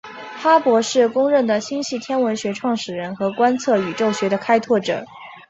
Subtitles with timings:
[0.35, 5.05] 哈勃是公认的星系天文学创始人和观测宇宙学的开拓者。